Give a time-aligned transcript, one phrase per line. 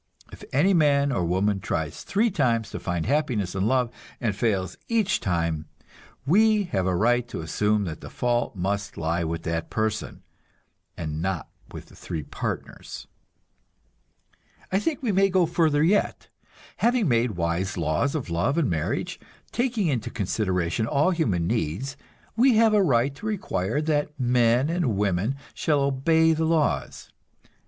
[0.31, 4.75] If any man or woman tries three times to find happiness in love, and fails
[4.87, 5.67] each time,
[6.25, 10.23] we have a right to assume that the fault must lie with that person,
[10.97, 13.05] and not with the three partners.
[14.71, 16.29] I think we may go further yet;
[16.77, 19.19] having made wise laws of love and marriage,
[19.51, 21.95] taking into consideration all human needs,
[22.35, 27.11] we have a right to require that men and women shall obey the laws.